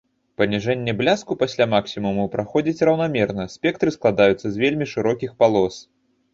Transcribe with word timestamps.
Паніжэнне 0.41 0.95
бляску 1.01 1.37
пасля 1.41 1.67
максімуму 1.75 2.25
праходзіць 2.37 2.83
раўнамерна, 2.91 3.47
спектры 3.59 3.89
складаюцца 3.99 4.43
з 4.49 4.55
вельмі 4.65 4.93
шырокіх 4.97 5.41
палос. 5.45 5.75